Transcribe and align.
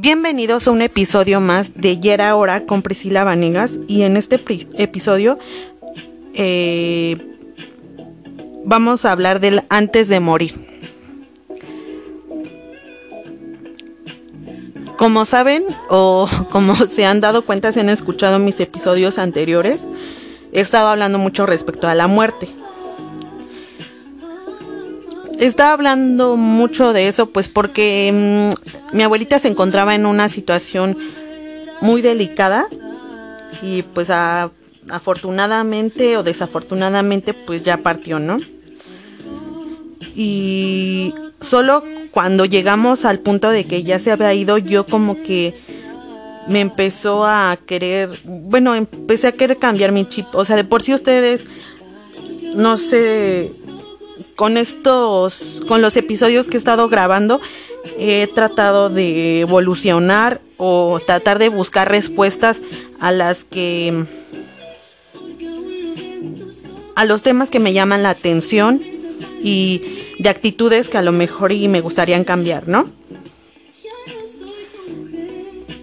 Bienvenidos 0.00 0.68
a 0.68 0.70
un 0.70 0.80
episodio 0.80 1.40
más 1.40 1.74
de 1.74 1.98
Yera 1.98 2.36
Hora 2.36 2.66
con 2.66 2.82
Priscila 2.82 3.24
Vanegas 3.24 3.80
y 3.88 4.02
en 4.02 4.16
este 4.16 4.40
episodio 4.74 5.40
eh, 6.34 7.16
vamos 8.64 9.04
a 9.04 9.10
hablar 9.10 9.40
del 9.40 9.64
antes 9.70 10.06
de 10.06 10.20
morir. 10.20 10.54
Como 14.96 15.24
saben 15.24 15.64
o 15.88 16.28
como 16.52 16.76
se 16.86 17.04
han 17.04 17.20
dado 17.20 17.42
cuenta, 17.42 17.72
si 17.72 17.80
han 17.80 17.88
escuchado 17.88 18.38
mis 18.38 18.60
episodios 18.60 19.18
anteriores, 19.18 19.80
he 20.52 20.60
estado 20.60 20.86
hablando 20.86 21.18
mucho 21.18 21.44
respecto 21.44 21.88
a 21.88 21.96
la 21.96 22.06
muerte. 22.06 22.48
Estaba 25.40 25.72
hablando 25.72 26.36
mucho 26.36 26.92
de 26.92 27.08
eso, 27.08 27.30
pues 27.30 27.48
porque 27.48 28.52
mm, 28.54 28.67
mi 28.92 29.02
abuelita 29.02 29.38
se 29.38 29.48
encontraba 29.48 29.94
en 29.94 30.06
una 30.06 30.28
situación 30.28 30.96
muy 31.80 32.02
delicada 32.02 32.66
y 33.62 33.82
pues 33.82 34.10
afortunadamente 34.10 36.16
o 36.16 36.22
desafortunadamente 36.22 37.34
pues 37.34 37.62
ya 37.62 37.78
partió, 37.78 38.18
¿no? 38.18 38.38
Y 40.14 41.14
solo 41.40 41.84
cuando 42.10 42.44
llegamos 42.44 43.04
al 43.04 43.20
punto 43.20 43.50
de 43.50 43.64
que 43.64 43.82
ya 43.82 43.98
se 43.98 44.10
había 44.10 44.34
ido, 44.34 44.58
yo 44.58 44.86
como 44.86 45.22
que 45.22 45.54
me 46.48 46.60
empezó 46.60 47.26
a 47.26 47.58
querer, 47.66 48.08
bueno, 48.24 48.74
empecé 48.74 49.28
a 49.28 49.32
querer 49.32 49.58
cambiar 49.58 49.92
mi 49.92 50.06
chip. 50.06 50.26
O 50.32 50.44
sea, 50.44 50.56
de 50.56 50.64
por 50.64 50.82
sí 50.82 50.94
ustedes, 50.94 51.46
no 52.54 52.78
sé, 52.78 53.52
con 54.34 54.56
estos, 54.56 55.62
con 55.68 55.82
los 55.82 55.96
episodios 55.96 56.48
que 56.48 56.56
he 56.56 56.58
estado 56.58 56.88
grabando, 56.88 57.40
he 57.98 58.26
tratado 58.34 58.90
de 58.90 59.40
evolucionar 59.40 60.40
o 60.56 61.00
tratar 61.04 61.38
de 61.38 61.48
buscar 61.48 61.90
respuestas 61.90 62.60
a 63.00 63.12
las 63.12 63.44
que 63.44 64.04
a 66.96 67.04
los 67.04 67.22
temas 67.22 67.48
que 67.48 67.60
me 67.60 67.72
llaman 67.72 68.02
la 68.02 68.10
atención 68.10 68.82
y 69.42 69.82
de 70.18 70.28
actitudes 70.28 70.88
que 70.88 70.98
a 70.98 71.02
lo 71.02 71.12
mejor 71.12 71.52
y 71.52 71.68
me 71.68 71.80
gustarían 71.80 72.24
cambiar, 72.24 72.66
¿no? 72.66 72.90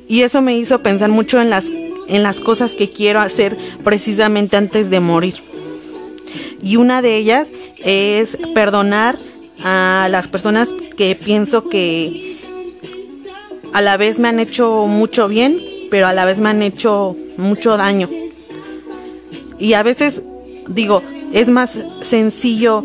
Y 0.08 0.22
eso 0.22 0.42
me 0.42 0.58
hizo 0.58 0.84
pensar 0.84 1.10
mucho 1.10 1.42
en 1.42 1.50
las 1.50 1.66
en 2.08 2.24
las 2.24 2.40
cosas 2.40 2.76
que 2.76 2.90
quiero 2.90 3.20
hacer 3.20 3.58
precisamente 3.84 4.58
antes 4.58 4.90
de 4.90 5.00
morir. 5.00 5.36
Y 6.62 6.78
una 6.78 7.02
de 7.02 7.18
ellas 7.18 7.52
es 7.78 8.38
perdonar 8.54 9.18
a 9.64 10.08
las 10.10 10.28
personas 10.28 10.70
que 10.96 11.16
pienso 11.16 11.70
que 11.70 12.38
a 13.74 13.82
la 13.82 13.98
vez 13.98 14.20
me 14.20 14.28
han 14.28 14.40
hecho 14.40 14.86
mucho 14.88 15.28
bien, 15.28 15.62
pero 15.90 16.08
a 16.08 16.14
la 16.14 16.26
vez 16.26 16.40
me 16.40 16.50
han 16.50 16.62
hecho 16.62 17.16
mucho 17.38 17.78
daño. 17.78 18.10
Y 19.60 19.74
a 19.74 19.84
veces 19.84 20.22
digo, 20.68 21.02
es 21.34 21.50
más 21.50 21.80
sencillo 22.02 22.84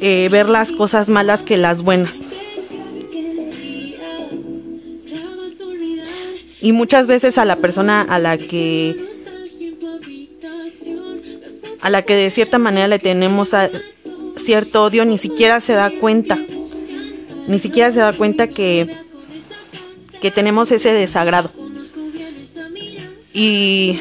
eh, 0.00 0.28
ver 0.30 0.48
las 0.48 0.72
cosas 0.72 1.08
malas 1.08 1.42
que 1.42 1.56
las 1.56 1.82
buenas. 1.82 2.20
Y 6.60 6.72
muchas 6.72 7.06
veces 7.06 7.36
a 7.36 7.44
la 7.44 7.56
persona 7.56 8.00
a 8.00 8.18
la 8.18 8.38
que 8.38 8.96
a 11.82 11.90
la 11.90 12.00
que 12.00 12.14
de 12.14 12.30
cierta 12.30 12.58
manera 12.58 12.88
le 12.88 12.98
tenemos 12.98 13.50
cierto 14.38 14.84
odio, 14.84 15.04
ni 15.04 15.18
siquiera 15.18 15.60
se 15.60 15.74
da 15.74 15.90
cuenta. 16.00 16.38
Ni 17.46 17.58
siquiera 17.58 17.92
se 17.92 18.00
da 18.00 18.12
cuenta 18.12 18.48
que, 18.48 18.96
que 20.20 20.30
tenemos 20.30 20.70
ese 20.70 20.92
desagrado. 20.92 21.50
Y, 23.32 24.00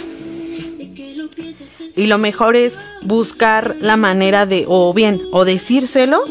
y 1.96 2.08
lo 2.08 2.18
mejor 2.18 2.56
es 2.56 2.78
buscar 3.02 3.76
la 3.80 3.98
manera 3.98 4.46
de, 4.46 4.66
o 4.68 4.94
bien, 4.94 5.20
o 5.32 5.46
decírselo, 5.46 6.24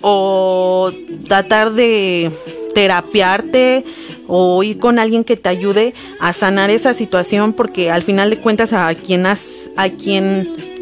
o 0.00 0.92
tratar 1.26 1.72
de 1.72 2.30
terapiarte 2.74 3.84
o 4.28 4.62
ir 4.62 4.78
con 4.78 4.98
alguien 4.98 5.24
que 5.24 5.36
te 5.36 5.48
ayude 5.48 5.94
a 6.20 6.32
sanar 6.32 6.70
esa 6.70 6.94
situación 6.94 7.52
porque 7.52 7.90
al 7.90 8.02
final 8.02 8.30
de 8.30 8.38
cuentas 8.38 8.72
a 8.72 8.94
quien 8.94 9.26
has, 9.26 9.40
a 9.76 9.88
quien 9.88 10.75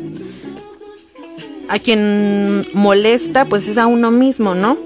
a 1.68 1.78
quien 1.78 2.66
molesta 2.72 3.44
pues 3.44 3.66
es 3.68 3.78
a 3.78 3.86
uno 3.86 4.10
mismo, 4.10 4.54
¿no? 4.54 4.76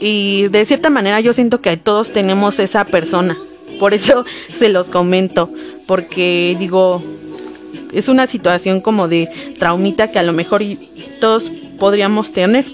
Y 0.00 0.48
de 0.48 0.64
cierta 0.64 0.88
manera 0.88 1.20
yo 1.20 1.32
siento 1.34 1.60
que 1.60 1.76
todos 1.76 2.12
tenemos 2.12 2.58
esa 2.58 2.84
persona. 2.84 3.36
Por 3.78 3.94
eso 3.94 4.24
se 4.52 4.70
los 4.70 4.88
comento, 4.88 5.50
porque 5.86 6.56
digo, 6.58 7.02
es 7.92 8.08
una 8.08 8.26
situación 8.26 8.80
como 8.80 9.08
de 9.08 9.28
traumita 9.58 10.10
que 10.10 10.18
a 10.18 10.22
lo 10.22 10.32
mejor 10.32 10.62
todos 11.20 11.50
podríamos 11.78 12.32
tener 12.32 12.64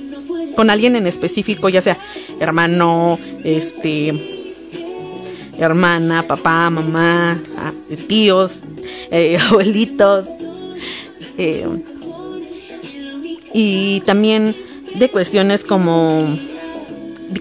con 0.55 0.71
alguien 0.71 0.97
en 0.97 1.07
específico, 1.07 1.69
ya 1.69 1.83
sea 1.83 1.99
hermano, 2.41 3.19
este, 3.45 4.47
hermana, 5.59 6.27
papá, 6.27 6.71
mamá, 6.71 7.41
tíos, 8.09 8.61
eh, 9.11 9.39
abuelitos. 9.51 10.27
Eh, 11.39 11.67
y 13.53 14.01
también 14.01 14.55
de 14.95 15.11
cuestiones 15.11 15.65
como 15.65 16.37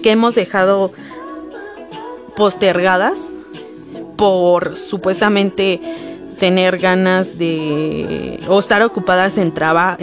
que 0.02 0.10
hemos 0.10 0.34
dejado 0.34 0.92
postergadas 2.36 3.18
por 4.16 4.76
supuestamente 4.76 5.80
tener 6.38 6.78
ganas 6.78 7.38
de 7.38 8.40
o 8.48 8.58
estar 8.58 8.82
ocupadas 8.82 9.38
en, 9.38 9.52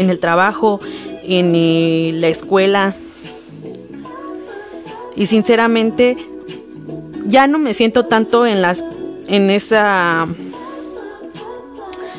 el 0.09 0.19
trabajo, 0.19 0.79
en 1.23 1.53
eh, 1.55 2.11
la 2.15 2.27
escuela. 2.27 2.95
Y 5.15 5.27
sinceramente 5.27 6.17
ya 7.27 7.47
no 7.47 7.59
me 7.59 7.73
siento 7.73 8.05
tanto 8.05 8.45
en 8.45 8.61
las 8.61 8.83
en 9.27 9.49
esa 9.49 10.27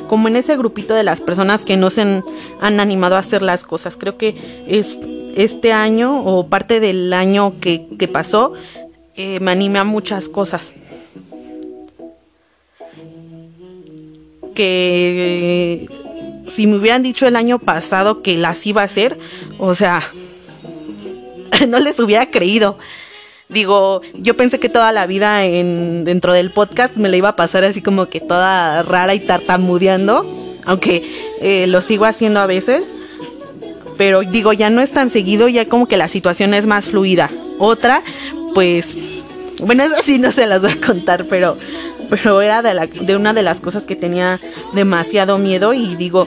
como 0.09 0.29
en 0.29 0.37
ese 0.37 0.57
grupito 0.57 0.95
de 0.95 1.03
las 1.03 1.21
personas 1.21 1.65
que 1.65 1.77
no 1.77 1.91
se 1.91 2.03
han, 2.03 2.23
animado 2.61 3.17
a 3.17 3.21
hacer 3.21 3.43
las 3.43 3.65
cosas. 3.65 3.97
Creo 3.97 4.17
que 4.17 4.65
es 4.67 4.99
este 5.37 5.73
año 5.73 6.23
o 6.25 6.47
parte 6.49 6.81
del 6.81 7.13
año 7.13 7.55
que, 7.61 8.09
pasó 8.13 8.55
eh, 9.17 9.41
me 9.41 9.51
animé 9.51 9.79
a 9.79 9.85
muchas 9.85 10.29
cosas. 10.29 10.73
Que 14.55 15.89
si 16.49 16.67
me 16.67 16.77
hubieran 16.77 17.03
dicho 17.03 17.27
el 17.27 17.37
año 17.37 17.59
pasado 17.59 18.23
que 18.23 18.37
las 18.37 18.67
iba 18.67 18.83
a 18.83 18.85
hacer, 18.85 19.19
o 19.59 19.75
sea, 19.75 20.03
no 21.69 21.79
les 21.81 21.99
hubiera 21.99 22.31
creído. 22.31 22.79
Digo, 23.49 24.01
yo 24.15 24.37
pensé 24.37 24.59
que 24.59 24.69
toda 24.69 24.91
la 24.93 25.07
vida 25.07 25.45
en, 25.45 26.05
dentro 26.05 26.33
del 26.33 26.51
podcast 26.51 26.97
me 26.97 27.09
la 27.09 27.17
iba 27.17 27.31
a 27.31 27.37
pasar 27.37 27.65
así 27.65 27.83
como 27.83 28.07
que 28.07 28.21
toda 28.21 28.83
rara 28.83 29.15
y 29.15 29.21
tartamudeando, 29.21 30.27
aunque 30.65 31.03
eh, 31.41 31.67
lo 31.67 31.83
sigo 31.83 32.05
haciendo 32.07 32.41
a 32.41 32.47
veces. 32.47 32.83
Pero 33.97 34.23
digo, 34.23 34.53
ya 34.53 34.71
no 34.71 34.81
es 34.81 34.91
tan 34.91 35.11
seguido, 35.11 35.49
ya 35.49 35.69
como 35.69 35.87
que 35.87 35.97
la 35.97 36.09
situación 36.09 36.53
es 36.55 36.67
más 36.67 36.87
fluida. 36.87 37.31
Otra, 37.59 38.03
pues, 38.55 38.97
bueno, 39.63 39.85
eso 39.85 39.95
sí 40.03 40.19
no 40.19 40.33
se 40.33 40.47
las 40.47 40.63
voy 40.63 40.73
a 40.73 40.81
contar, 40.81 41.27
pero 41.29 41.57
pero 42.09 42.41
era 42.41 42.63
de, 42.63 43.17
una 43.17 43.33
de 43.33 43.43
las 43.43 43.61
cosas 43.61 43.83
que 43.85 43.97
tenía 43.97 44.41
demasiado 44.73 45.39
miedo 45.39 45.75
y 45.75 45.97
digo, 45.97 46.27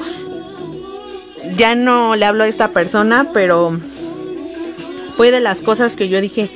ya 1.55 1.75
no 1.75 2.15
le 2.15 2.25
hablo 2.25 2.43
a 2.43 2.47
esta 2.47 2.69
persona, 2.69 3.29
pero 3.33 3.77
fue 5.15 5.31
de 5.31 5.39
las 5.39 5.59
cosas 5.59 5.95
que 5.95 6.09
yo 6.09 6.21
dije, 6.21 6.49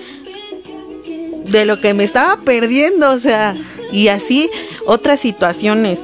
de 1.51 1.65
lo 1.65 1.80
que 1.80 1.94
me 1.94 2.03
estaba 2.03 2.38
perdiendo, 2.42 3.12
o 3.12 3.19
sea, 3.19 3.56
y 3.92 4.07
así 4.07 4.50
otras 4.86 5.19
situaciones, 5.19 6.00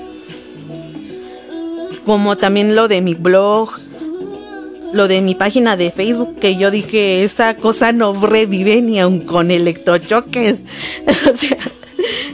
como 2.06 2.38
también 2.38 2.76
lo 2.76 2.88
de 2.88 3.02
mi 3.02 3.14
blog, 3.14 3.72
lo 4.94 5.08
de 5.08 5.22
mi 5.22 5.36
página 5.36 5.76
de 5.78 5.92
Facebook, 5.92 6.40
que 6.40 6.58
yo 6.58 6.72
dije, 6.72 7.24
esa 7.24 7.56
cosa 7.58 7.92
no 7.92 8.14
revive 8.26 8.82
ni 8.82 9.00
aun 9.00 9.22
con 9.22 9.52
electrochoques, 9.52 10.60
o 11.34 11.38
sea, 11.38 11.58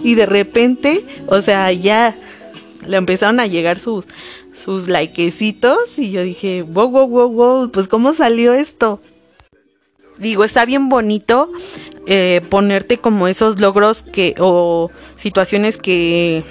y 0.03 0.15
de 0.15 0.25
repente, 0.25 1.05
o 1.27 1.41
sea, 1.41 1.71
ya 1.71 2.15
le 2.87 2.97
empezaron 2.97 3.39
a 3.39 3.47
llegar 3.47 3.79
sus, 3.79 4.05
sus 4.53 4.87
likecitos 4.87 5.97
y 5.97 6.11
yo 6.11 6.21
dije, 6.23 6.63
wow, 6.63 6.89
wow, 6.89 7.07
wow, 7.07 7.29
wow, 7.29 7.71
pues 7.71 7.87
¿cómo 7.87 8.13
salió 8.13 8.53
esto? 8.53 8.99
Digo, 10.17 10.43
está 10.43 10.65
bien 10.65 10.89
bonito 10.89 11.49
eh, 12.05 12.41
ponerte 12.49 12.97
como 12.97 13.27
esos 13.27 13.59
logros 13.59 14.01
que 14.01 14.35
o 14.39 14.89
situaciones 15.15 15.77
que 15.77 16.43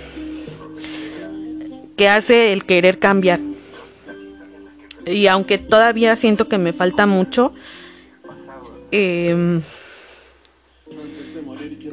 que 1.97 2.09
hace 2.09 2.53
el 2.53 2.65
querer 2.65 2.99
cambiar. 2.99 3.41
y 5.05 5.27
aunque 5.27 5.59
todavía 5.59 6.15
siento 6.17 6.49
que 6.49 6.59
me 6.59 6.73
falta 6.73 7.07
mucho, 7.07 7.53
em, 8.93 9.61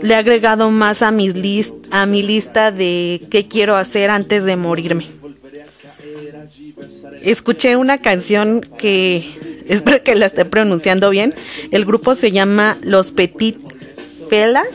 le 0.01 0.13
he 0.13 0.17
agregado 0.17 0.69
más 0.69 1.01
a, 1.01 1.11
mis 1.11 1.35
list, 1.35 1.73
a 1.91 2.05
mi 2.05 2.23
lista 2.23 2.71
de 2.71 3.21
qué 3.29 3.47
quiero 3.47 3.75
hacer 3.75 4.09
antes 4.09 4.45
de 4.45 4.55
morirme. 4.55 5.05
Escuché 7.21 7.75
una 7.75 7.97
canción 7.97 8.61
que 8.77 9.25
espero 9.73 10.03
que 10.03 10.15
la 10.15 10.25
esté 10.25 10.45
pronunciando 10.45 11.09
bien. 11.09 11.33
El 11.71 11.85
grupo 11.85 12.15
se 12.15 12.31
llama 12.31 12.77
Los 12.81 13.11
Petit 13.11 13.57
Felas 14.29 14.67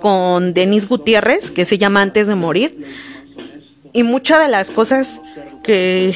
con 0.00 0.54
Denis 0.54 0.88
Gutiérrez, 0.88 1.50
que 1.50 1.64
se 1.64 1.78
llama 1.78 2.02
Antes 2.02 2.26
de 2.26 2.34
Morir. 2.34 2.86
Y 3.92 4.02
muchas 4.02 4.40
de 4.40 4.48
las 4.48 4.70
cosas 4.70 5.20
que, 5.64 6.14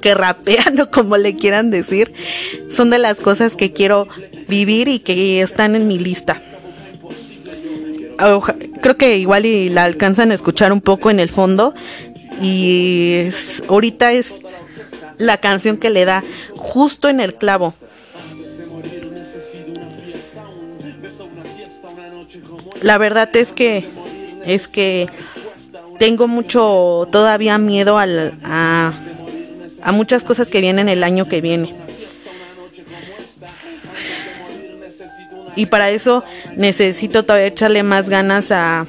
que 0.00 0.14
rapean 0.14 0.78
o 0.80 0.90
como 0.90 1.16
le 1.16 1.36
quieran 1.36 1.70
decir, 1.70 2.12
son 2.70 2.90
de 2.90 2.98
las 2.98 3.18
cosas 3.18 3.56
que 3.56 3.72
quiero 3.72 4.06
vivir 4.46 4.88
y 4.88 5.00
que 5.00 5.40
están 5.40 5.74
en 5.74 5.88
mi 5.88 5.98
lista. 5.98 6.40
Creo 8.80 8.96
que 8.96 9.18
igual 9.18 9.44
y 9.44 9.68
la 9.68 9.84
alcanzan 9.84 10.30
a 10.30 10.34
escuchar 10.34 10.72
un 10.72 10.80
poco 10.80 11.10
en 11.10 11.20
el 11.20 11.28
fondo. 11.28 11.74
Y 12.42 13.28
ahorita 13.68 14.12
es 14.12 14.34
la 15.18 15.38
canción 15.38 15.76
que 15.76 15.90
le 15.90 16.04
da 16.04 16.22
justo 16.56 17.08
en 17.08 17.20
el 17.20 17.34
clavo. 17.34 17.74
La 22.82 22.98
verdad 22.98 23.34
es 23.36 23.52
que 23.52 23.86
es 24.44 24.68
que 24.68 25.08
tengo 25.98 26.28
mucho 26.28 27.08
todavía 27.10 27.58
miedo 27.58 27.98
al, 27.98 28.38
a, 28.44 28.92
a 29.82 29.92
muchas 29.92 30.22
cosas 30.22 30.48
que 30.48 30.60
vienen 30.60 30.88
el 30.88 31.02
año 31.02 31.28
que 31.28 31.40
viene. 31.40 31.74
Y 35.56 35.66
para 35.66 35.90
eso 35.90 36.22
necesito 36.54 37.24
todavía 37.24 37.46
echarle 37.46 37.82
más 37.82 38.08
ganas 38.10 38.52
a, 38.52 38.86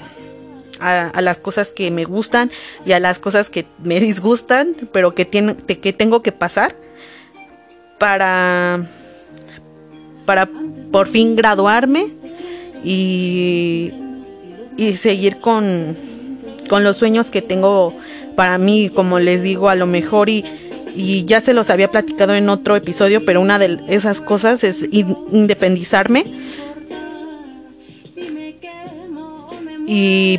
a, 0.80 1.22
las 1.22 1.40
cosas 1.40 1.72
que 1.72 1.92
me 1.92 2.04
gustan 2.04 2.52
y 2.86 2.92
a 2.92 3.00
las 3.00 3.20
cosas 3.20 3.50
que 3.50 3.66
me 3.84 4.00
disgustan, 4.00 4.76
pero 4.92 5.14
que, 5.16 5.26
tiene, 5.26 5.56
que 5.56 5.94
tengo 5.94 6.22
que 6.22 6.32
pasar 6.32 6.76
para, 7.98 8.86
para 10.26 10.50
por 10.92 11.08
fin 11.08 11.36
graduarme 11.36 12.08
y, 12.84 13.92
y 14.78 14.98
seguir 14.98 15.40
con, 15.40 15.96
con 16.70 16.84
los 16.84 16.98
sueños 16.98 17.30
que 17.30 17.42
tengo 17.42 17.94
para 18.36 18.58
mí, 18.58 18.90
como 18.90 19.20
les 19.20 19.42
digo, 19.42 19.70
a 19.70 19.76
lo 19.76 19.88
mejor 19.88 20.30
y, 20.30 20.46
y 20.96 21.26
ya 21.26 21.42
se 21.42 21.54
los 21.54 21.70
había 21.70 21.92
platicado 21.92 22.36
en 22.36 22.50
otro 22.50 22.76
episodio, 22.76 23.26
pero 23.26 23.42
una 23.42 23.60
de 23.60 23.80
esas 23.88 24.22
cosas 24.22 24.64
es 24.64 24.88
independizarme 24.92 26.26
y, 29.88 30.38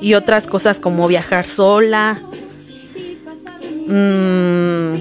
y 0.00 0.14
otras 0.14 0.46
cosas 0.46 0.80
como 0.80 1.06
viajar 1.06 1.44
sola. 1.44 2.20
Mm, 3.86 4.96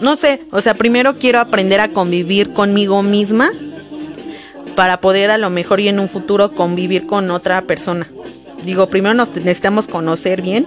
no 0.00 0.16
sé, 0.16 0.42
o 0.50 0.60
sea, 0.60 0.74
primero 0.74 1.16
quiero 1.18 1.38
aprender 1.38 1.80
a 1.80 1.88
convivir 1.88 2.52
conmigo 2.52 3.02
misma 3.02 3.50
para 4.74 5.00
poder 5.00 5.30
a 5.30 5.38
lo 5.38 5.50
mejor 5.50 5.80
y 5.80 5.88
en 5.88 6.00
un 6.00 6.08
futuro 6.08 6.54
convivir 6.54 7.06
con 7.06 7.30
otra 7.30 7.62
persona. 7.62 8.08
Digo, 8.64 8.88
primero 8.88 9.14
nos 9.14 9.30
necesitamos 9.34 9.86
conocer 9.86 10.40
bien 10.42 10.66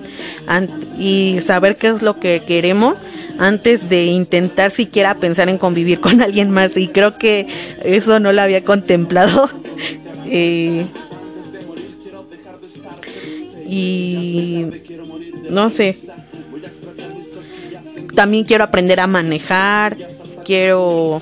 y 0.98 1.40
saber 1.46 1.76
qué 1.76 1.88
es 1.88 2.02
lo 2.02 2.20
que 2.20 2.44
queremos 2.46 3.00
antes 3.38 3.90
de 3.90 4.06
intentar 4.06 4.72
siquiera 4.72 5.16
pensar 5.16 5.50
en 5.50 5.58
convivir 5.58 6.00
con 6.00 6.22
alguien 6.22 6.50
más 6.50 6.76
y 6.78 6.88
creo 6.88 7.18
que 7.18 7.48
eso 7.84 8.20
no 8.20 8.32
lo 8.32 8.42
había 8.42 8.64
contemplado. 8.64 9.50
Eh, 10.34 10.86
y 13.68 14.66
no 15.50 15.70
sé. 15.70 15.98
También 18.16 18.46
quiero 18.46 18.64
aprender 18.64 19.02
a 19.02 19.08
manejar, 19.08 19.98
quiero 20.46 21.22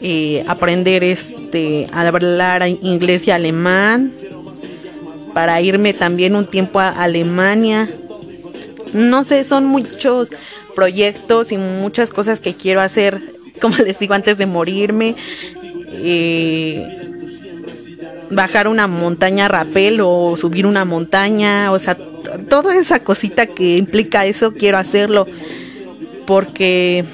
eh, 0.00 0.42
aprender 0.46 1.04
este 1.04 1.88
a 1.92 2.08
hablar 2.08 2.66
inglés 2.68 3.26
y 3.26 3.30
alemán 3.30 4.12
para 5.32 5.60
irme 5.60 5.94
también 5.94 6.36
un 6.36 6.46
tiempo 6.46 6.80
a 6.80 6.88
Alemania. 6.88 7.88
No 8.92 9.24
sé, 9.24 9.44
son 9.44 9.64
muchos 9.66 10.30
proyectos 10.74 11.52
y 11.52 11.58
muchas 11.58 12.10
cosas 12.10 12.40
que 12.40 12.54
quiero 12.54 12.80
hacer, 12.80 13.20
como 13.60 13.76
les 13.78 13.98
digo, 13.98 14.14
antes 14.14 14.38
de 14.38 14.46
morirme. 14.46 15.14
Eh, 15.94 16.98
bajar 18.30 18.66
una 18.66 18.86
montaña 18.86 19.46
rapel 19.48 20.00
o 20.02 20.36
subir 20.38 20.66
una 20.66 20.84
montaña, 20.84 21.70
o 21.70 21.78
sea, 21.78 21.96
toda 22.48 22.74
esa 22.76 23.00
cosita 23.00 23.46
que 23.46 23.76
implica 23.76 24.26
eso, 24.26 24.52
quiero 24.52 24.78
hacerlo. 24.78 25.26
Porque 26.26 27.04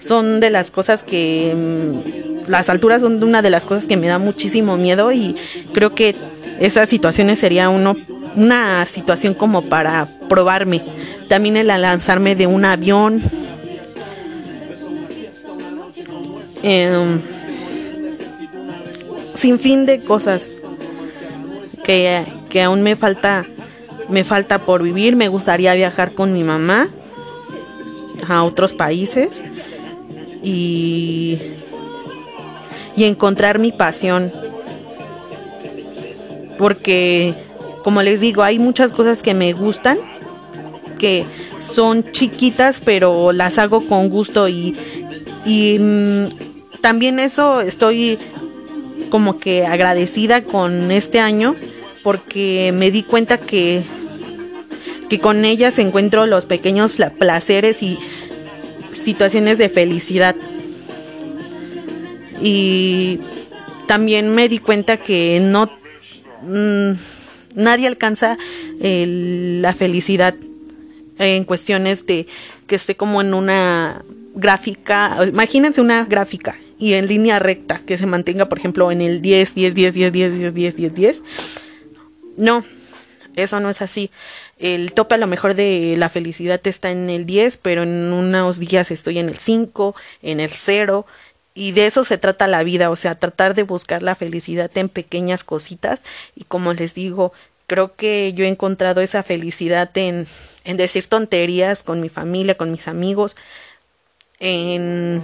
son 0.00 0.40
de 0.40 0.50
las 0.50 0.70
cosas 0.70 1.02
que 1.02 1.52
mm, 1.54 2.50
las 2.50 2.68
alturas 2.68 3.00
son 3.00 3.22
una 3.22 3.42
de 3.42 3.50
las 3.50 3.64
cosas 3.64 3.86
que 3.86 3.96
me 3.96 4.06
da 4.06 4.18
muchísimo 4.18 4.76
miedo 4.76 5.10
y 5.12 5.36
creo 5.72 5.94
que 5.94 6.14
esas 6.60 6.88
situaciones 6.88 7.38
sería 7.38 7.68
uno 7.68 7.96
una 8.36 8.84
situación 8.84 9.34
como 9.34 9.62
para 9.62 10.06
probarme. 10.28 10.84
También 11.28 11.56
el 11.56 11.66
lanzarme 11.66 12.36
de 12.36 12.46
un 12.46 12.64
avión. 12.64 13.22
Em, 16.62 17.20
sin 19.34 19.58
fin 19.58 19.86
de 19.86 20.00
cosas 20.00 20.52
que, 21.84 22.24
que 22.48 22.62
aún 22.62 22.82
me 22.82 22.96
falta 22.96 23.44
me 24.08 24.24
falta 24.24 24.64
por 24.64 24.82
vivir. 24.82 25.16
Me 25.16 25.28
gustaría 25.28 25.74
viajar 25.74 26.12
con 26.12 26.32
mi 26.32 26.42
mamá 26.42 26.88
a 28.28 28.42
otros 28.42 28.72
países 28.72 29.42
y, 30.42 31.38
y 32.96 33.04
encontrar 33.04 33.58
mi 33.58 33.72
pasión. 33.72 34.32
Porque 36.58 37.34
como 37.86 38.02
les 38.02 38.20
digo, 38.20 38.42
hay 38.42 38.58
muchas 38.58 38.90
cosas 38.90 39.22
que 39.22 39.32
me 39.32 39.52
gustan, 39.52 39.96
que 40.98 41.24
son 41.72 42.10
chiquitas, 42.10 42.82
pero 42.84 43.30
las 43.30 43.60
hago 43.60 43.86
con 43.86 44.08
gusto 44.08 44.48
y, 44.48 44.76
y 45.44 45.78
mm, 45.78 46.80
también 46.80 47.20
eso 47.20 47.60
estoy 47.60 48.18
como 49.08 49.38
que 49.38 49.66
agradecida 49.66 50.42
con 50.42 50.90
este 50.90 51.20
año 51.20 51.54
porque 52.02 52.72
me 52.74 52.90
di 52.90 53.04
cuenta 53.04 53.38
que, 53.38 53.84
que 55.08 55.20
con 55.20 55.44
ellas 55.44 55.78
encuentro 55.78 56.26
los 56.26 56.44
pequeños 56.44 56.94
placeres 57.20 57.84
y 57.84 58.00
situaciones 58.90 59.58
de 59.58 59.68
felicidad. 59.68 60.34
Y 62.42 63.20
también 63.86 64.34
me 64.34 64.48
di 64.48 64.58
cuenta 64.58 64.96
que 64.96 65.38
no... 65.40 65.70
Mm, 66.42 67.15
nadie 67.56 67.88
alcanza 67.88 68.38
la 68.78 69.74
felicidad 69.74 70.36
en 71.18 71.44
cuestiones 71.44 72.06
de 72.06 72.26
que 72.66 72.76
esté 72.76 72.94
como 72.94 73.20
en 73.20 73.34
una 73.34 74.04
gráfica, 74.34 75.18
imagínense 75.26 75.80
una 75.80 76.04
gráfica 76.04 76.56
y 76.78 76.92
en 76.92 77.06
línea 77.06 77.38
recta 77.38 77.80
que 77.86 77.96
se 77.96 78.06
mantenga, 78.06 78.48
por 78.48 78.58
ejemplo, 78.58 78.92
en 78.92 79.00
el 79.00 79.22
10, 79.22 79.54
10, 79.54 79.74
10, 79.74 79.94
10, 79.94 80.12
10, 80.12 80.38
10, 80.38 80.54
10, 80.54 80.76
10, 80.76 80.94
10. 80.94 81.22
No, 82.36 82.64
eso 83.34 83.60
no 83.60 83.70
es 83.70 83.80
así. 83.80 84.10
El 84.58 84.92
tope 84.92 85.14
a 85.14 85.18
lo 85.18 85.26
mejor 85.26 85.54
de 85.54 85.94
la 85.96 86.08
felicidad 86.08 86.60
está 86.64 86.90
en 86.90 87.08
el 87.10 87.24
10, 87.24 87.58
pero 87.58 87.82
en 87.82 88.12
unos 88.12 88.58
días 88.58 88.90
estoy 88.90 89.18
en 89.18 89.28
el 89.28 89.38
5, 89.38 89.94
en 90.22 90.40
el 90.40 90.50
0. 90.50 91.06
Y 91.56 91.72
de 91.72 91.86
eso 91.86 92.04
se 92.04 92.18
trata 92.18 92.46
la 92.46 92.62
vida, 92.64 92.90
o 92.90 92.96
sea, 92.96 93.14
tratar 93.14 93.54
de 93.54 93.62
buscar 93.62 94.02
la 94.02 94.14
felicidad 94.14 94.70
en 94.74 94.90
pequeñas 94.90 95.42
cositas. 95.42 96.02
Y 96.36 96.44
como 96.44 96.74
les 96.74 96.92
digo, 96.92 97.32
creo 97.66 97.96
que 97.96 98.34
yo 98.34 98.44
he 98.44 98.48
encontrado 98.48 99.00
esa 99.00 99.22
felicidad 99.22 99.90
en, 99.94 100.26
en 100.64 100.76
decir 100.76 101.06
tonterías 101.06 101.82
con 101.82 102.02
mi 102.02 102.10
familia, 102.10 102.58
con 102.58 102.72
mis 102.72 102.86
amigos, 102.88 103.36
en, 104.38 105.22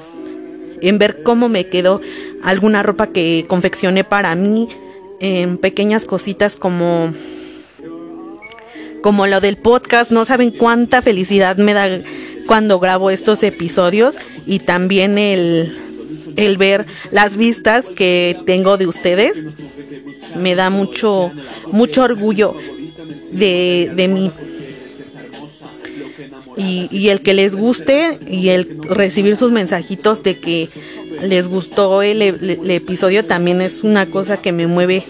en 0.81 0.99
ver 0.99 1.23
cómo 1.23 1.51
me 1.51 1.67
quedó 1.67 2.01
alguna 2.43 2.83
ropa 2.83 3.09
que 3.09 3.45
confeccioné 3.47 4.03
para 4.03 4.35
mí, 4.35 4.71
en 5.21 5.59
pequeñas 5.59 6.07
cositas 6.07 6.57
como 6.57 7.13
como 9.03 9.27
lo 9.27 9.41
del 9.41 9.57
podcast, 9.57 10.11
no 10.13 10.25
saben 10.25 10.51
cuánta 10.51 11.03
felicidad 11.03 11.57
me 11.57 11.75
da 11.75 11.89
cuando 12.47 12.79
grabo 12.79 13.11
estos 13.11 13.43
episodios 13.43 14.17
y 14.47 14.61
también 14.61 15.19
el, 15.19 15.92
el 16.37 16.57
ver 16.57 16.87
las 17.11 17.37
vistas 17.37 17.87
que 17.95 18.39
tengo 18.47 18.77
de 18.77 18.87
ustedes 18.87 19.35
me 20.37 20.55
da 20.55 20.71
mucho 20.71 21.33
mucho 21.71 22.03
orgullo 22.03 22.55
de, 23.33 23.93
de 23.95 24.09
mí. 24.09 24.31
Y, 26.57 27.09
el 27.09 27.23
que 27.23 27.35
les 27.35 27.57
guste 27.57 28.19
y 28.29 28.51
el 28.51 28.79
recibir 28.83 29.37
sus 29.37 29.51
mensajitos 29.51 30.23
de 30.23 30.39
que 30.39 30.69
les 31.23 31.49
gustó 31.49 32.03
el, 32.03 32.21
el, 32.23 32.71
episodio 32.71 33.25
también 33.25 33.61
es 33.63 33.83
una 33.83 34.07
cosa 34.07 34.37
que 34.37 34.53
me 34.53 34.67
mueve 34.67 35.03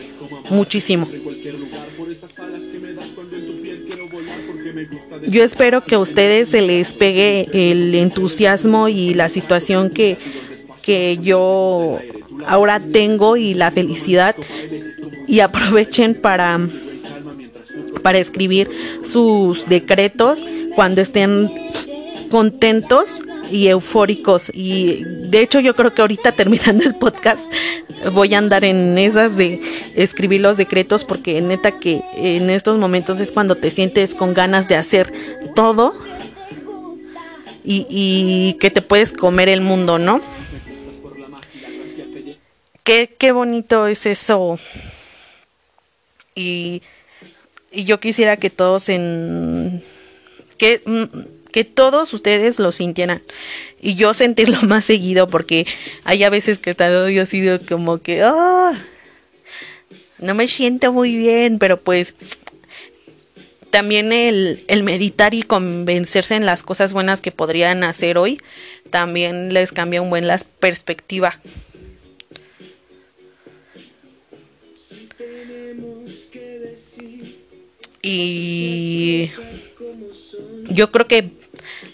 muchísimo. 0.51 1.09
Yo 5.29 5.43
espero 5.43 5.85
que 5.85 5.97
a 5.97 5.99
ustedes 5.99 6.49
se 6.49 6.63
les 6.63 6.93
pegue 6.93 7.49
el 7.53 7.95
entusiasmo 7.95 8.89
y 8.89 9.15
la 9.15 9.29
situación 9.29 9.91
que, 9.91 10.19
que 10.83 11.19
yo 11.23 11.99
ahora 12.47 12.81
tengo 12.81 13.37
y 13.37 13.55
la 13.55 13.71
felicidad 13.71 14.37
y 15.27 15.41
aprovechen 15.41 16.15
para 16.15 16.61
para 18.03 18.19
escribir 18.19 18.69
sus 19.05 19.69
decretos 19.69 20.45
cuando 20.75 21.01
estén 21.01 21.51
contentos 22.31 23.21
y 23.51 23.69
eufóricos. 23.69 24.51
Y 24.53 25.05
de 25.05 25.41
hecho 25.41 25.61
yo 25.61 25.77
creo 25.77 25.95
que 25.95 26.03
ahorita 26.03 26.33
terminando 26.37 26.85
el 26.85 26.95
podcast 26.95 27.41
voy 28.13 28.35
a 28.35 28.39
andar 28.39 28.65
en 28.65 28.99
esas 28.99 29.37
de 29.37 29.61
escribir 29.95 30.41
los 30.41 30.57
decretos 30.57 31.05
porque 31.05 31.41
neta 31.41 31.79
que 31.79 32.03
en 32.17 32.51
estos 32.51 32.79
momentos 32.79 33.21
es 33.21 33.31
cuando 33.31 33.55
te 33.57 33.71
sientes 33.71 34.15
con 34.15 34.35
ganas 34.35 34.67
de 34.69 34.77
hacer 34.77 35.13
todo 35.55 35.95
y, 37.65 37.87
y 37.89 38.55
que 38.55 38.71
te 38.71 38.83
puedes 38.83 39.13
comer 39.13 39.49
el 39.49 39.61
mundo, 39.61 40.01
¿no? 40.01 40.21
Qué, 42.85 43.15
qué 43.19 43.33
bonito 43.33 43.87
es 43.87 44.07
eso. 44.07 44.59
Y 46.35 46.83
y 47.73 47.85
yo 47.85 47.99
quisiera 47.99 48.37
que 48.37 48.51
todos 48.51 48.89
en 48.89 49.83
que 50.59 50.83
mm, 50.85 51.05
que 51.51 51.65
todos 51.65 52.13
ustedes 52.15 52.59
lo 52.59 52.73
sintieran 52.73 53.23
y 53.81 53.95
yo 53.95 54.15
sentirlo 54.15 54.63
más 54.63 54.85
seguido 54.85 55.27
porque 55.27 55.67
hay 56.05 56.23
a 56.23 56.31
veces 56.31 56.59
que 56.59 56.75
tal 56.75 57.11
yo 57.11 57.27
sido 57.27 57.59
como 57.67 57.99
que 57.99 58.25
oh, 58.25 58.73
no 60.19 60.35
me 60.35 60.47
siento 60.47 60.93
muy 60.93 61.17
bien 61.17 61.59
pero 61.59 61.81
pues 61.81 62.15
también 63.71 64.13
el, 64.13 64.63
el 64.69 64.83
meditar 64.83 65.33
y 65.33 65.43
convencerse 65.43 66.35
en 66.35 66.45
las 66.45 66.63
cosas 66.63 66.93
buenas 66.93 67.23
que 67.23 67.33
podrían 67.33 67.85
hacer 67.85 68.19
hoy 68.19 68.39
también 68.91 69.55
les 69.55 69.73
cambia 69.73 70.03
un 70.03 70.11
buen 70.11 70.27
la 70.27 70.39
perspectiva 70.61 71.41
Y 78.03 79.31
yo 80.69 80.91
creo 80.91 81.07
que 81.07 81.31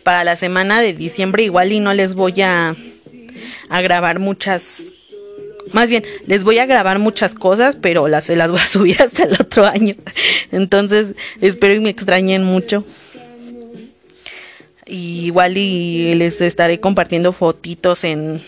para 0.02 0.24
la 0.24 0.36
semana 0.36 0.80
de 0.80 0.94
diciembre 0.94 1.42
igual 1.42 1.70
y 1.70 1.80
no 1.80 1.92
les 1.92 2.14
voy 2.14 2.40
a, 2.40 2.74
grabar 3.68 4.18
muchas 4.18 4.94
más 5.74 5.90
bien, 5.90 6.02
les 6.26 6.44
voy 6.44 6.58
a 6.58 6.64
grabar 6.64 6.98
muchas 6.98 7.34
cosas, 7.34 7.76
pero 7.76 8.08
las, 8.08 8.24
se 8.24 8.36
las 8.36 8.50
voy 8.50 8.60
a 8.60 8.66
subir 8.68 9.02
hasta 9.02 9.24
el 9.24 9.34
otro 9.34 9.66
año. 9.66 9.96
Entonces, 10.50 11.14
espero 11.42 11.74
y 11.74 11.80
me 11.80 11.90
extrañen 11.90 12.42
mucho. 12.42 12.86
Y 14.86 15.26
igual 15.26 15.58
y 15.58 16.14
les 16.14 16.40
estaré 16.40 16.80
compartiendo 16.80 17.34
fotitos 17.34 18.04
en, 18.04 18.40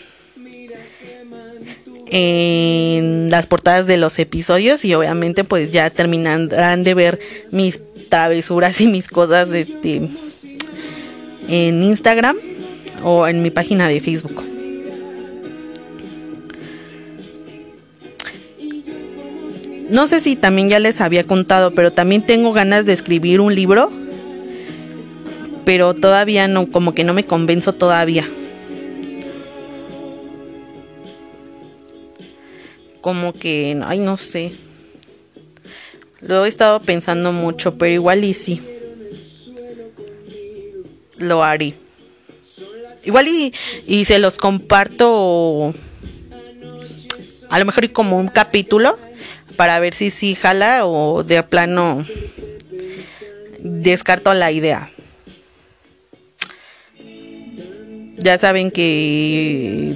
en 2.13 3.29
las 3.29 3.47
portadas 3.47 3.87
de 3.87 3.95
los 3.97 4.19
episodios 4.19 4.83
y 4.83 4.93
obviamente 4.93 5.45
pues 5.45 5.71
ya 5.71 5.89
terminarán 5.89 6.83
de 6.83 6.93
ver 6.93 7.19
mis 7.51 7.81
travesuras 8.09 8.81
y 8.81 8.87
mis 8.87 9.07
cosas 9.07 9.49
este 9.51 10.09
en 11.47 11.83
Instagram 11.83 12.35
o 13.03 13.27
en 13.27 13.41
mi 13.41 13.49
página 13.49 13.87
de 13.87 14.01
Facebook. 14.01 14.43
No 19.89 20.07
sé 20.07 20.21
si 20.21 20.37
también 20.37 20.69
ya 20.69 20.79
les 20.79 21.01
había 21.01 21.25
contado, 21.25 21.71
pero 21.71 21.91
también 21.91 22.25
tengo 22.25 22.53
ganas 22.53 22.85
de 22.85 22.93
escribir 22.93 23.41
un 23.41 23.53
libro, 23.53 23.91
pero 25.65 25.93
todavía 25.93 26.47
no, 26.47 26.71
como 26.71 26.93
que 26.93 27.03
no 27.03 27.13
me 27.13 27.25
convenzo 27.25 27.73
todavía. 27.73 28.25
Como 33.01 33.33
que, 33.33 33.77
ay, 33.83 33.99
no 33.99 34.17
sé. 34.17 34.53
Lo 36.21 36.45
he 36.45 36.49
estado 36.49 36.79
pensando 36.79 37.31
mucho, 37.31 37.75
pero 37.77 37.91
igual 37.91 38.23
y 38.23 38.33
sí. 38.33 38.61
Lo 41.17 41.43
haré. 41.43 41.73
Igual 43.03 43.27
y, 43.27 43.53
y 43.87 44.05
se 44.05 44.19
los 44.19 44.37
comparto 44.37 45.73
a 47.51 47.59
lo 47.59 47.65
mejor 47.65 47.83
y 47.83 47.89
como 47.89 48.17
un 48.17 48.29
capítulo 48.29 48.97
para 49.57 49.79
ver 49.79 49.93
si 49.93 50.09
sí 50.09 50.35
jala 50.35 50.85
o 50.85 51.23
de 51.23 51.43
plano 51.43 52.05
descarto 53.59 54.33
la 54.33 54.51
idea. 54.51 54.89
Ya 58.17 58.37
saben 58.37 58.71
que 58.71 59.95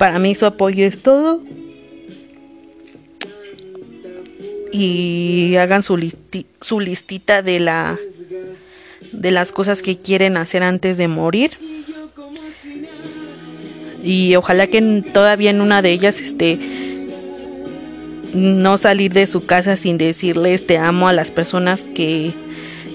para 0.00 0.18
mí 0.18 0.34
su 0.34 0.46
apoyo 0.46 0.86
es 0.86 1.02
todo. 1.02 1.42
Y 4.72 5.56
hagan 5.56 5.82
su, 5.82 5.98
listita 5.98 7.42
de 7.42 7.60
la 7.60 7.98
de 9.12 9.30
las 9.30 9.52
cosas 9.52 9.82
que 9.82 9.98
quieren 9.98 10.38
hacer 10.38 10.62
antes 10.62 10.96
de 10.96 11.06
morir. 11.06 11.50
Y 14.02 14.36
ojalá 14.36 14.68
que 14.68 14.80
todavía 15.12 15.50
en 15.50 15.60
una 15.60 15.82
de 15.82 15.90
ellas 15.90 16.18
esté 16.18 16.58
no 18.32 18.78
salir 18.78 19.12
de 19.12 19.26
su 19.26 19.44
casa 19.44 19.76
sin 19.76 19.98
decirles 19.98 20.66
te 20.66 20.78
amo 20.78 21.08
a 21.08 21.12
las 21.12 21.30
personas 21.30 21.84
que, 21.84 22.32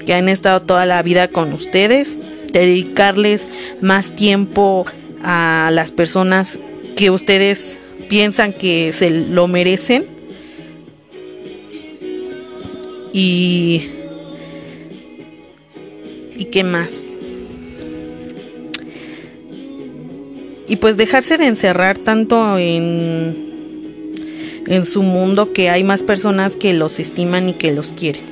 que 0.07 0.15
han 0.15 0.27
estado 0.27 0.59
toda 0.63 0.87
la 0.87 1.03
vida 1.03 1.27
con 1.27 1.53
ustedes, 1.53 2.17
dedicarles 2.51 3.47
más 3.79 4.15
tiempo 4.15 4.87
a 5.21 5.69
las 5.71 5.91
personas 5.91 6.59
que 6.95 7.11
ustedes 7.11 7.77
piensan 8.09 8.53
que 8.53 8.93
se 8.93 9.09
lo 9.09 9.47
merecen. 9.47 10.05
Y 13.13 13.89
¿Y 16.37 16.45
qué 16.45 16.63
más? 16.63 16.89
Y 20.67 20.77
pues 20.77 20.97
dejarse 20.97 21.37
de 21.37 21.45
encerrar 21.45 21.97
tanto 21.97 22.57
en 22.57 23.45
en 24.67 24.85
su 24.85 25.03
mundo 25.03 25.53
que 25.53 25.69
hay 25.69 25.83
más 25.83 26.03
personas 26.03 26.55
que 26.55 26.73
los 26.73 26.99
estiman 26.99 27.49
y 27.49 27.53
que 27.53 27.71
los 27.71 27.93
quieren. 27.93 28.23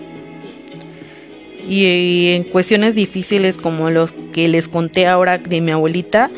Y 1.70 2.32
en 2.34 2.44
cuestiones 2.44 2.96
difíciles 2.96 3.58
como 3.58 3.90
los 3.90 4.14
que 4.34 4.48
les 4.48 4.68
conté 4.68 5.08
ahora 5.08 5.38
de 5.38 5.62
mi 5.62 5.72
abuelita, 5.72 6.30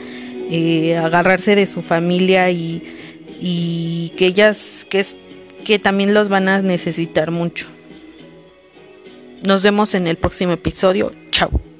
eh, 0.50 0.98
agarrarse 0.98 1.56
de 1.56 1.66
su 1.66 1.82
familia 1.82 2.50
y, 2.52 4.12
que 4.18 4.28
ellas, 4.28 4.86
que, 4.90 5.06
que 5.64 5.80
también 5.80 6.14
los 6.14 6.30
van 6.30 6.48
a 6.48 6.62
necesitar 6.62 7.32
mucho. 7.32 7.68
Nos 9.44 9.62
vemos 9.62 9.94
en 9.94 10.08
el 10.08 10.18
próximo 10.18 10.54
episodio. 10.54 11.12
Chao. 11.32 11.75